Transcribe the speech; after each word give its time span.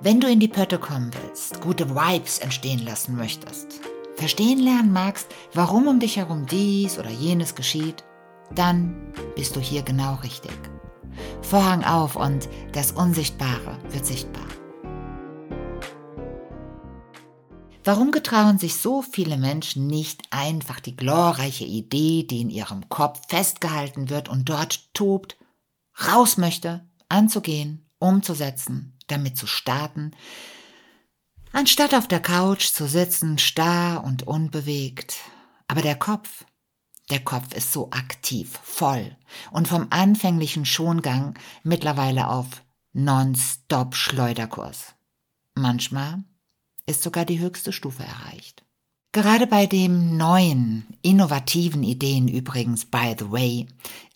Wenn 0.00 0.20
du 0.20 0.28
in 0.30 0.38
die 0.38 0.46
Pötte 0.46 0.78
kommen 0.78 1.10
willst, 1.12 1.60
gute 1.60 1.90
Vibes 1.90 2.38
entstehen 2.38 2.84
lassen 2.84 3.16
möchtest, 3.16 3.80
verstehen 4.14 4.60
lernen 4.60 4.92
magst, 4.92 5.26
warum 5.54 5.88
um 5.88 5.98
dich 5.98 6.18
herum 6.18 6.46
dies 6.46 7.00
oder 7.00 7.10
jenes 7.10 7.56
geschieht, 7.56 8.04
dann 8.54 9.12
bist 9.34 9.56
du 9.56 9.60
hier 9.60 9.82
genau 9.82 10.14
richtig. 10.22 10.56
Vorhang 11.42 11.82
auf 11.82 12.14
und 12.14 12.48
das 12.72 12.92
Unsichtbare 12.92 13.76
wird 13.88 14.06
sichtbar. 14.06 14.46
Warum 17.82 18.12
getrauen 18.12 18.58
sich 18.58 18.76
so 18.76 19.02
viele 19.02 19.36
Menschen 19.36 19.88
nicht 19.88 20.22
einfach 20.30 20.78
die 20.78 20.94
glorreiche 20.94 21.64
Idee, 21.64 22.22
die 22.22 22.42
in 22.42 22.50
ihrem 22.50 22.88
Kopf 22.88 23.20
festgehalten 23.26 24.10
wird 24.10 24.28
und 24.28 24.48
dort 24.48 24.94
tobt, 24.94 25.36
raus 26.06 26.36
möchte, 26.36 26.86
anzugehen, 27.08 27.90
umzusetzen, 27.98 28.97
damit 29.08 29.36
zu 29.36 29.46
starten, 29.46 30.12
anstatt 31.52 31.94
auf 31.94 32.08
der 32.08 32.20
Couch 32.20 32.66
zu 32.66 32.86
sitzen, 32.86 33.38
starr 33.38 34.04
und 34.04 34.26
unbewegt. 34.26 35.16
Aber 35.66 35.82
der 35.82 35.96
Kopf, 35.96 36.44
der 37.10 37.20
Kopf 37.20 37.54
ist 37.54 37.72
so 37.72 37.90
aktiv, 37.90 38.58
voll 38.62 39.16
und 39.50 39.68
vom 39.68 39.88
anfänglichen 39.90 40.64
Schongang 40.64 41.38
mittlerweile 41.62 42.28
auf 42.28 42.62
Non-Stop-Schleuderkurs. 42.92 44.94
Manchmal 45.54 46.22
ist 46.86 47.02
sogar 47.02 47.24
die 47.24 47.38
höchste 47.38 47.72
Stufe 47.72 48.02
erreicht. 48.02 48.64
Gerade 49.12 49.46
bei 49.46 49.66
den 49.66 50.16
neuen, 50.16 50.86
innovativen 51.02 51.82
Ideen 51.82 52.28
übrigens, 52.28 52.84
by 52.84 53.14
the 53.18 53.30
way, 53.30 53.66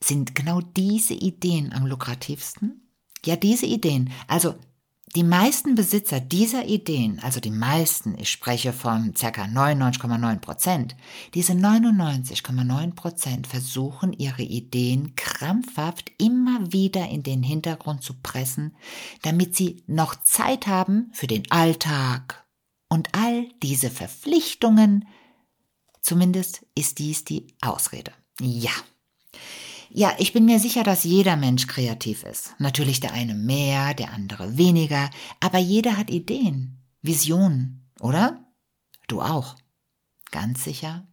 sind 0.03 0.35
genau 0.35 0.61
diese 0.61 1.15
Ideen 1.15 1.73
am 1.73 1.87
lukrativsten. 1.87 2.83
Ja, 3.25 3.37
diese 3.37 3.67
Ideen, 3.67 4.13
also 4.29 4.55
die 5.15 5.25
meisten 5.25 5.75
Besitzer 5.75 6.21
dieser 6.21 6.65
Ideen, 6.67 7.21
also 7.21 7.41
die 7.41 7.51
meisten, 7.51 8.17
ich 8.19 8.31
spreche 8.31 8.73
von 8.73 9.13
ca. 9.15 9.29
99,9 9.29 10.39
Prozent, 10.39 10.97
diese 11.35 11.53
99,9 11.53 12.95
Prozent 12.95 13.47
versuchen 13.47 14.13
ihre 14.13 14.43
Ideen 14.43 15.15
krampfhaft 15.17 16.13
immer 16.19 16.73
wieder 16.73 17.09
in 17.09 17.23
den 17.23 17.43
Hintergrund 17.43 18.03
zu 18.03 18.15
pressen, 18.23 18.75
damit 19.23 19.57
sie 19.57 19.83
noch 19.87 20.15
Zeit 20.23 20.67
haben 20.67 21.11
für 21.13 21.27
den 21.27 21.51
Alltag, 21.51 22.43
und 22.93 23.09
all 23.15 23.49
diese 23.63 23.89
Verpflichtungen, 23.89 25.09
zumindest 26.03 26.67
ist 26.75 26.99
dies 26.99 27.25
die 27.25 27.47
Ausrede. 27.63 28.13
Ja. 28.39 28.71
Ja, 29.95 30.15
ich 30.17 30.33
bin 30.33 30.47
mir 30.47 30.59
sicher, 30.59 30.85
dass 30.85 31.05
jeder 31.05 31.37
Mensch 31.37 31.67
kreativ 31.67 32.23
ist. 32.23 32.55
Natürlich 32.59 33.01
der 33.01 33.13
eine 33.13 33.35
mehr, 33.35 33.93
der 33.93 34.15
andere 34.15 34.57
weniger, 34.57 35.11
aber 35.39 35.59
jeder 35.59 35.99
hat 35.99 36.09
Ideen, 36.09 36.83
Visionen, 37.03 37.91
oder? 38.01 38.43
Du 39.07 39.21
auch. 39.21 39.55
Ganz 40.31 40.65
sicher. 40.65 41.07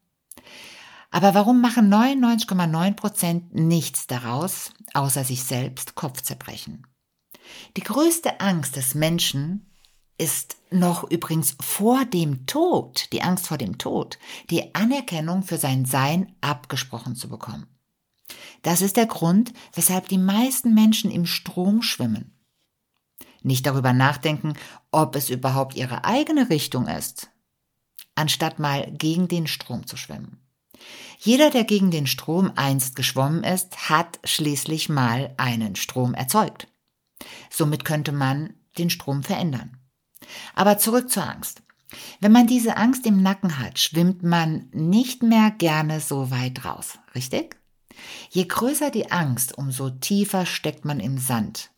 Aber 1.12 1.34
warum 1.34 1.60
machen 1.60 1.94
99,9 1.94 2.94
Prozent 2.94 3.54
nichts 3.54 4.08
daraus, 4.08 4.72
außer 4.94 5.26
sich 5.26 5.44
selbst 5.44 5.96
Kopfzerbrechen? 5.96 6.88
Die 7.76 7.84
größte 7.84 8.40
Angst 8.40 8.78
des 8.78 8.96
Menschen 8.96 9.76
ist 10.18 10.56
noch 10.72 11.04
übrigens 11.04 11.58
vor 11.60 12.06
dem 12.06 12.46
Tod, 12.46 13.12
die 13.12 13.24
Angst 13.24 13.48
vor 13.48 13.58
dem 13.58 13.78
Tod, 13.78 14.20
die 14.50 14.74
Anerkennung 14.74 15.44
für 15.44 15.58
sein 15.58 15.84
Sein 15.84 16.34
abgesprochen 16.40 17.18
zu 17.18 17.28
bekommen. 17.28 17.68
Das 18.62 18.82
ist 18.82 18.98
der 18.98 19.06
Grund, 19.06 19.54
weshalb 19.74 20.08
die 20.10 20.18
meisten 20.18 20.74
Menschen 20.74 21.12
im 21.12 21.26
Strom 21.26 21.82
schwimmen. 21.82 22.34
Nicht 23.42 23.66
darüber 23.66 23.94
nachdenken, 23.94 24.54
ob 24.92 25.16
es 25.16 25.30
überhaupt 25.30 25.76
ihre 25.76 26.04
eigene 26.04 26.50
Richtung 26.50 26.88
ist, 26.88 27.30
anstatt 28.16 28.60
mal 28.60 28.92
gegen 28.92 29.28
den 29.28 29.48
Strom 29.48 29.88
zu 29.88 29.96
schwimmen. 29.96 30.40
Jeder, 31.20 31.50
der 31.50 31.64
gegen 31.64 31.92
den 31.92 32.08
Strom 32.08 32.52
einst 32.56 32.96
geschwommen 32.96 33.44
ist, 33.44 33.90
hat 33.90 34.20
schließlich 34.24 34.90
mal 34.90 35.34
einen 35.38 35.76
Strom 35.76 36.14
erzeugt. 36.14 36.68
Somit 37.50 37.84
könnte 37.84 38.12
man 38.12 38.54
den 38.78 38.90
Strom 38.90 39.24
verändern. 39.24 39.78
Aber 40.56 40.78
zurück 40.78 41.10
zur 41.10 41.28
Angst. 41.28 41.62
Wenn 42.20 42.32
man 42.32 42.48
diese 42.48 42.78
Angst 42.78 43.06
im 43.06 43.22
Nacken 43.22 43.58
hat, 43.58 43.80
schwimmt 43.80 44.24
man 44.24 44.70
nicht 44.72 45.24
mehr 45.24 45.52
gerne 45.52 46.00
so 46.00 46.30
weit 46.32 46.64
raus, 46.64 47.00
richtig? 47.16 47.59
Je 48.30 48.46
größer 48.46 48.92
die 48.92 49.12
Angst, 49.12 49.58
umso 49.58 49.90
tiefer 49.90 50.46
steckt 50.46 50.86
man 50.86 51.00
im 51.00 51.18
Sand 51.18 51.72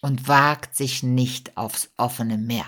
und 0.00 0.28
wagt 0.28 0.76
sich 0.76 1.02
nicht 1.02 1.56
aufs 1.56 1.90
offene 1.96 2.38
Meer. 2.38 2.66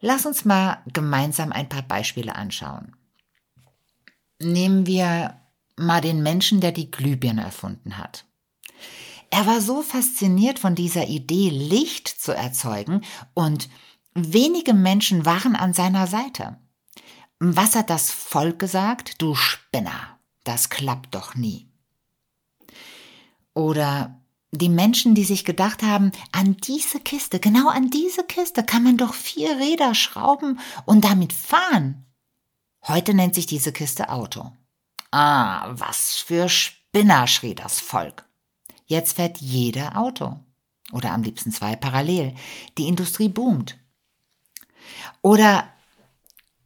Lass 0.00 0.26
uns 0.26 0.44
mal 0.44 0.82
gemeinsam 0.92 1.52
ein 1.52 1.68
paar 1.68 1.82
Beispiele 1.82 2.34
anschauen. 2.34 2.96
Nehmen 4.40 4.86
wir 4.86 5.40
mal 5.76 6.00
den 6.00 6.22
Menschen, 6.22 6.60
der 6.60 6.72
die 6.72 6.90
Glühbirne 6.90 7.42
erfunden 7.42 7.98
hat. 7.98 8.24
Er 9.30 9.46
war 9.46 9.60
so 9.60 9.82
fasziniert 9.82 10.58
von 10.58 10.74
dieser 10.74 11.06
Idee, 11.06 11.48
Licht 11.48 12.08
zu 12.08 12.32
erzeugen 12.34 13.02
und 13.34 13.68
Wenige 14.14 14.74
Menschen 14.74 15.24
waren 15.24 15.56
an 15.56 15.72
seiner 15.72 16.06
Seite. 16.06 16.58
Was 17.38 17.74
hat 17.74 17.88
das 17.88 18.10
Volk 18.10 18.58
gesagt? 18.58 19.22
Du 19.22 19.34
Spinner, 19.34 20.18
das 20.44 20.68
klappt 20.68 21.14
doch 21.14 21.34
nie. 21.34 21.71
Oder 23.54 24.20
die 24.50 24.68
Menschen, 24.68 25.14
die 25.14 25.24
sich 25.24 25.44
gedacht 25.44 25.82
haben, 25.82 26.12
an 26.30 26.56
diese 26.58 27.00
Kiste, 27.00 27.40
genau 27.40 27.68
an 27.68 27.90
diese 27.90 28.24
Kiste 28.24 28.62
kann 28.62 28.82
man 28.82 28.98
doch 28.98 29.14
vier 29.14 29.58
Räder 29.58 29.94
schrauben 29.94 30.60
und 30.84 31.04
damit 31.04 31.32
fahren. 31.32 32.04
Heute 32.86 33.14
nennt 33.14 33.34
sich 33.34 33.46
diese 33.46 33.72
Kiste 33.72 34.10
Auto. 34.10 34.52
Ah, 35.10 35.70
was 35.72 36.16
für 36.16 36.48
Spinner, 36.48 37.26
schrie 37.26 37.54
das 37.54 37.80
Volk. 37.80 38.26
Jetzt 38.86 39.16
fährt 39.16 39.38
jeder 39.38 39.96
Auto. 39.96 40.38
Oder 40.92 41.12
am 41.12 41.22
liebsten 41.22 41.52
zwei 41.52 41.76
parallel. 41.76 42.34
Die 42.76 42.88
Industrie 42.88 43.28
boomt. 43.28 43.78
Oder 45.22 45.68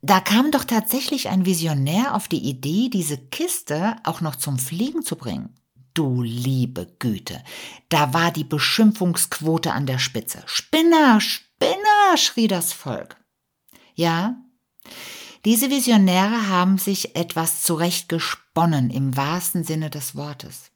da 0.02 0.20
kam 0.20 0.50
doch 0.50 0.64
tatsächlich 0.64 1.28
ein 1.28 1.46
Visionär 1.46 2.14
auf 2.14 2.26
die 2.28 2.48
Idee, 2.48 2.88
diese 2.88 3.18
Kiste 3.18 3.96
auch 4.04 4.20
noch 4.20 4.36
zum 4.36 4.58
Fliegen 4.58 5.02
zu 5.02 5.16
bringen. 5.16 5.54
Du 5.96 6.20
liebe 6.20 6.94
Güte, 6.98 7.42
da 7.88 8.12
war 8.12 8.30
die 8.30 8.44
Beschimpfungsquote 8.44 9.72
an 9.72 9.86
der 9.86 9.98
Spitze. 9.98 10.42
Spinner, 10.44 11.22
Spinner, 11.22 12.16
schrie 12.16 12.48
das 12.48 12.74
Volk. 12.74 13.16
Ja, 13.94 14.36
diese 15.46 15.70
Visionäre 15.70 16.50
haben 16.50 16.76
sich 16.76 17.16
etwas 17.16 17.62
zurechtgesponnen 17.62 18.90
im 18.90 19.16
wahrsten 19.16 19.64
Sinne 19.64 19.88
des 19.88 20.14
Wortes. 20.14 20.70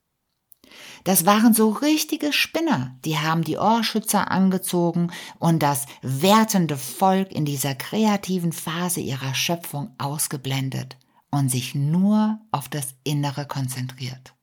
Das 1.05 1.27
waren 1.27 1.53
so 1.53 1.69
richtige 1.69 2.33
Spinner, 2.33 2.97
die 3.05 3.19
haben 3.19 3.45
die 3.45 3.59
Ohrschützer 3.59 4.31
angezogen 4.31 5.13
und 5.39 5.63
das 5.63 5.85
wertende 6.01 6.79
Volk 6.79 7.31
in 7.31 7.45
dieser 7.45 7.75
kreativen 7.75 8.53
Phase 8.53 9.01
ihrer 9.01 9.35
Schöpfung 9.35 9.95
ausgeblendet 9.99 10.97
und 11.31 11.51
sich 11.51 11.75
nur 11.75 12.41
auf 12.53 12.71
das 12.71 12.95
Innere 13.05 13.47
konzentriert. 13.47 14.35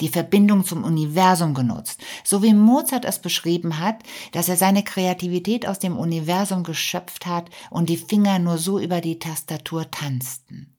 Die 0.00 0.08
Verbindung 0.08 0.64
zum 0.64 0.84
Universum 0.84 1.54
genutzt, 1.54 2.00
so 2.24 2.42
wie 2.42 2.54
Mozart 2.54 3.04
es 3.04 3.20
beschrieben 3.20 3.78
hat, 3.78 4.02
dass 4.32 4.48
er 4.48 4.56
seine 4.56 4.84
Kreativität 4.84 5.66
aus 5.66 5.78
dem 5.78 5.96
Universum 5.96 6.64
geschöpft 6.64 7.26
hat 7.26 7.50
und 7.70 7.88
die 7.88 7.96
Finger 7.96 8.38
nur 8.38 8.58
so 8.58 8.78
über 8.78 9.00
die 9.00 9.18
Tastatur 9.18 9.90
tanzten. 9.90 10.76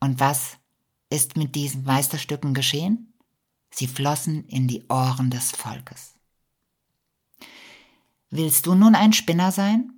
Und 0.00 0.18
was 0.18 0.58
ist 1.10 1.36
mit 1.36 1.54
diesen 1.54 1.84
Meisterstücken 1.84 2.54
geschehen? 2.54 3.14
Sie 3.70 3.86
flossen 3.86 4.46
in 4.48 4.68
die 4.68 4.84
Ohren 4.88 5.30
des 5.30 5.50
Volkes. 5.50 6.14
Willst 8.30 8.66
du 8.66 8.74
nun 8.74 8.94
ein 8.94 9.12
Spinner 9.12 9.52
sein? 9.52 9.92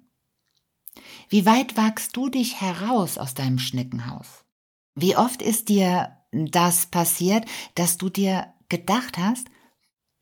Wie 1.28 1.46
weit 1.46 1.76
wagst 1.76 2.16
du 2.16 2.28
dich 2.28 2.60
heraus 2.60 3.18
aus 3.18 3.34
deinem 3.34 3.58
Schneckenhaus? 3.58 4.43
Wie 4.94 5.16
oft 5.16 5.42
ist 5.42 5.68
dir 5.68 6.16
das 6.30 6.86
passiert, 6.86 7.46
dass 7.74 7.96
du 7.96 8.08
dir 8.08 8.52
gedacht 8.68 9.18
hast, 9.18 9.46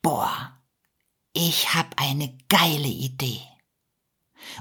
boah, 0.03 0.59
ich 1.33 1.75
hab 1.75 2.01
eine 2.01 2.37
geile 2.49 2.89
Idee. 2.89 3.41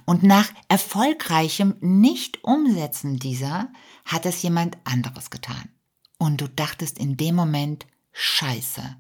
Und 0.06 0.24
nach 0.24 0.52
erfolgreichem 0.68 1.76
Nicht-Umsetzen 1.82 3.18
dieser 3.18 3.72
hat 4.06 4.26
es 4.26 4.42
jemand 4.42 4.78
anderes 4.84 5.30
getan. 5.30 5.70
Und 6.18 6.40
du 6.40 6.48
dachtest 6.48 7.00
in 7.00 7.18
dem 7.18 7.36
Moment, 7.36 7.88
Scheiße, 8.12 8.98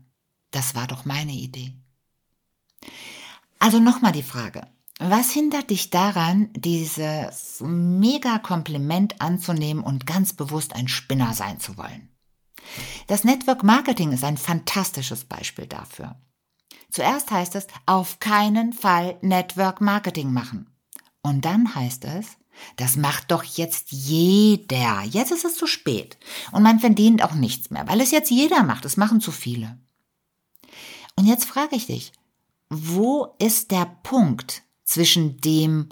das 0.49 0.75
war 0.75 0.87
doch 0.87 1.05
meine 1.05 1.33
Idee. 1.33 1.73
Also 3.59 3.79
nochmal 3.79 4.11
die 4.11 4.23
Frage. 4.23 4.67
Was 5.03 5.31
hindert 5.31 5.71
dich 5.71 5.89
daran, 5.89 6.49
dieses 6.53 7.59
mega 7.59 8.37
Kompliment 8.37 9.19
anzunehmen 9.19 9.83
und 9.83 10.05
ganz 10.05 10.33
bewusst 10.33 10.75
ein 10.75 10.87
Spinner 10.87 11.33
sein 11.33 11.59
zu 11.59 11.75
wollen? 11.75 12.09
Das 13.07 13.23
Network 13.23 13.63
Marketing 13.63 14.11
ist 14.11 14.23
ein 14.23 14.37
fantastisches 14.37 15.25
Beispiel 15.25 15.65
dafür. 15.65 16.21
Zuerst 16.91 17.31
heißt 17.31 17.55
es, 17.55 17.65
auf 17.87 18.19
keinen 18.19 18.73
Fall 18.73 19.17
Network 19.21 19.81
Marketing 19.81 20.31
machen. 20.31 20.69
Und 21.23 21.45
dann 21.45 21.73
heißt 21.73 22.05
es, 22.05 22.37
das 22.75 22.95
macht 22.95 23.31
doch 23.31 23.43
jetzt 23.43 23.91
jeder. 23.91 25.01
Jetzt 25.01 25.31
ist 25.31 25.45
es 25.45 25.55
zu 25.55 25.65
spät. 25.65 26.19
Und 26.51 26.61
man 26.61 26.79
verdient 26.79 27.23
auch 27.23 27.33
nichts 27.33 27.71
mehr, 27.71 27.87
weil 27.87 28.01
es 28.01 28.11
jetzt 28.11 28.29
jeder 28.29 28.61
macht. 28.61 28.85
Es 28.85 28.97
machen 28.97 29.19
zu 29.19 29.31
viele. 29.31 29.79
Und 31.15 31.25
jetzt 31.25 31.45
frage 31.45 31.75
ich 31.75 31.87
dich, 31.87 32.11
wo 32.69 33.33
ist 33.39 33.71
der 33.71 33.85
Punkt 34.03 34.61
zwischen 34.91 35.37
dem, 35.37 35.87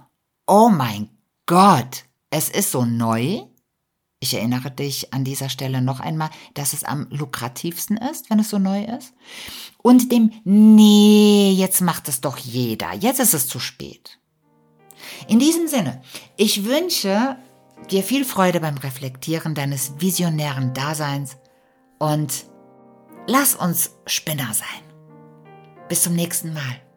oh 0.46 0.70
mein 0.70 1.10
Gott, 1.46 2.04
es 2.32 2.50
ist 2.50 2.72
so 2.72 2.84
neu? 2.84 3.44
Ich 4.20 4.34
erinnere 4.34 4.72
dich 4.72 5.14
an 5.14 5.24
dieser 5.24 5.48
Stelle 5.48 5.82
noch 5.82 6.02
einmal, 6.02 6.30
dass 6.54 6.74
es 6.74 6.84
am 6.84 7.08
lukrativsten 7.10 7.96
ist, 7.96 8.30
wenn 8.30 8.40
es 8.40 8.50
so 8.50 8.60
neu 8.60 8.84
ist. 8.84 9.14
Und 9.78 10.12
dem, 10.12 10.34
nee, 10.44 11.52
jetzt 11.52 11.80
macht 11.80 12.10
es 12.10 12.20
doch 12.20 12.38
jeder. 12.38 12.94
Jetzt 12.94 13.22
ist 13.22 13.34
es 13.34 13.48
zu 13.48 13.60
spät. 13.60 14.20
In 15.30 15.40
diesem 15.40 15.70
Sinne, 15.70 16.02
ich 16.36 16.66
wünsche 16.66 17.38
dir 17.90 18.04
viel 18.04 18.26
Freude 18.26 18.60
beim 18.60 18.78
Reflektieren 18.78 19.56
deines 19.56 19.94
visionären 20.02 20.74
Daseins 20.74 21.38
und 22.00 22.46
lass 23.28 23.56
uns 23.56 23.92
Spinner 24.06 24.54
sein. 24.54 24.84
Bis 25.88 26.04
zum 26.04 26.16
nächsten 26.16 26.54
Mal. 26.54 26.89